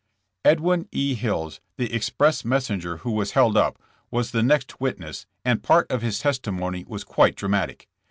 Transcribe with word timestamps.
'* 0.25 0.43
Edwin 0.51 0.89
E. 0.91 1.13
Hills, 1.13 1.61
the 1.77 1.93
express 1.93 2.43
messenger 2.43 2.97
who 2.97 3.11
was 3.11 3.33
held 3.33 3.55
up, 3.55 3.79
was 4.09 4.31
the 4.31 4.41
next 4.41 4.81
witness, 4.81 5.27
and 5.45 5.61
part 5.61 5.91
of 5.91 6.01
his 6.01 6.23
testi 6.23 6.51
mony 6.51 6.83
was 6.87 7.03
quite 7.03 7.35
dramatic. 7.35 7.87